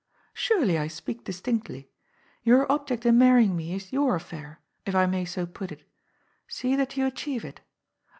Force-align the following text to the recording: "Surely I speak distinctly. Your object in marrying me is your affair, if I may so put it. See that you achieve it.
"Surely 0.33 0.79
I 0.79 0.87
speak 0.87 1.25
distinctly. 1.25 1.91
Your 2.41 2.65
object 2.71 3.05
in 3.05 3.19
marrying 3.19 3.55
me 3.55 3.75
is 3.75 3.93
your 3.93 4.15
affair, 4.15 4.59
if 4.83 4.95
I 4.95 5.05
may 5.05 5.25
so 5.25 5.45
put 5.45 5.71
it. 5.71 5.83
See 6.47 6.75
that 6.75 6.97
you 6.97 7.05
achieve 7.05 7.45
it. 7.45 7.61